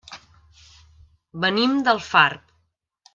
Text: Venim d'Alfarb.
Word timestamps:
Venim 1.45 1.75
d'Alfarb. 1.89 2.49